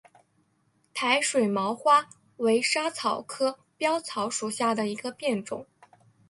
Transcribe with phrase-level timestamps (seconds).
[0.95, 5.67] 台水毛花为莎草科藨草属下的一个变种。